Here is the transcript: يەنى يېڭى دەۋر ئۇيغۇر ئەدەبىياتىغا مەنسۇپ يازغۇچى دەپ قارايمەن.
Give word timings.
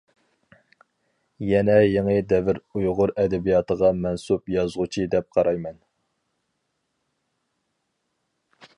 يەنى 1.49 1.75
يېڭى 1.95 2.15
دەۋر 2.31 2.59
ئۇيغۇر 2.79 3.13
ئەدەبىياتىغا 3.23 3.93
مەنسۇپ 4.07 4.51
يازغۇچى 4.55 5.07
دەپ 5.15 5.31
قارايمەن. 5.39 5.81